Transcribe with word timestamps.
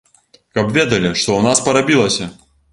Каб 0.57 0.71
ведалі, 0.77 1.13
што 1.21 1.29
ў 1.35 1.41
нас 1.51 1.63
парабілася? 1.69 2.35